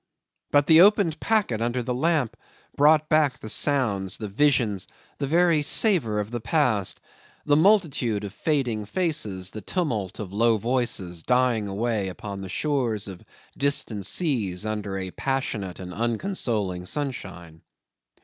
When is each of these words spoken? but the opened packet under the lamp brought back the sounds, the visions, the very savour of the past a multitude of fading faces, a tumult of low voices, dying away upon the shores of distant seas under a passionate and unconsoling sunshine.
but 0.49 0.65
the 0.65 0.81
opened 0.81 1.19
packet 1.19 1.61
under 1.61 1.83
the 1.83 1.93
lamp 1.93 2.35
brought 2.75 3.07
back 3.07 3.37
the 3.37 3.49
sounds, 3.51 4.17
the 4.17 4.27
visions, 4.27 4.87
the 5.19 5.27
very 5.27 5.61
savour 5.61 6.19
of 6.19 6.31
the 6.31 6.41
past 6.41 6.99
a 7.47 7.55
multitude 7.55 8.23
of 8.23 8.33
fading 8.33 8.83
faces, 8.83 9.55
a 9.55 9.61
tumult 9.61 10.19
of 10.19 10.33
low 10.33 10.57
voices, 10.57 11.21
dying 11.21 11.67
away 11.67 12.07
upon 12.07 12.41
the 12.41 12.49
shores 12.49 13.07
of 13.07 13.23
distant 13.55 14.03
seas 14.03 14.65
under 14.65 14.97
a 14.97 15.11
passionate 15.11 15.79
and 15.79 15.93
unconsoling 15.93 16.83
sunshine. 16.83 17.61